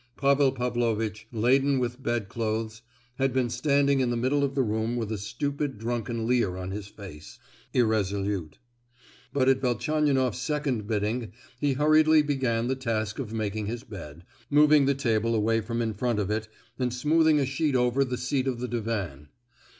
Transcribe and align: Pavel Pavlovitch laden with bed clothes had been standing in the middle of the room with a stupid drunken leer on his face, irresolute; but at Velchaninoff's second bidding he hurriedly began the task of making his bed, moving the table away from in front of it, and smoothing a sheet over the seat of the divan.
Pavel 0.17 0.51
Pavlovitch 0.51 1.27
laden 1.31 1.77
with 1.77 2.01
bed 2.01 2.27
clothes 2.27 2.81
had 3.19 3.31
been 3.31 3.51
standing 3.51 3.99
in 3.99 4.09
the 4.09 4.17
middle 4.17 4.43
of 4.43 4.55
the 4.55 4.63
room 4.63 4.95
with 4.95 5.11
a 5.11 5.17
stupid 5.19 5.77
drunken 5.77 6.25
leer 6.25 6.57
on 6.57 6.71
his 6.71 6.87
face, 6.87 7.37
irresolute; 7.71 8.57
but 9.31 9.47
at 9.47 9.61
Velchaninoff's 9.61 10.39
second 10.39 10.87
bidding 10.87 11.31
he 11.59 11.73
hurriedly 11.73 12.23
began 12.23 12.67
the 12.67 12.75
task 12.75 13.19
of 13.19 13.31
making 13.31 13.67
his 13.67 13.83
bed, 13.83 14.23
moving 14.49 14.87
the 14.87 14.95
table 14.95 15.35
away 15.35 15.61
from 15.61 15.83
in 15.83 15.93
front 15.93 16.17
of 16.17 16.31
it, 16.31 16.47
and 16.79 16.91
smoothing 16.91 17.37
a 17.39 17.45
sheet 17.45 17.75
over 17.75 18.03
the 18.03 18.17
seat 18.17 18.47
of 18.47 18.59
the 18.59 18.67
divan. 18.67 19.27